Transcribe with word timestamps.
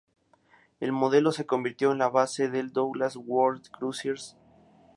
El 0.79 0.93
modelo 0.93 1.31
se 1.31 1.45
convirtió 1.45 1.91
en 1.91 1.99
la 1.99 2.09
base 2.09 2.49
del 2.49 2.73
Douglas 2.73 3.15
World 3.17 3.69
Cruiser. 3.69 4.17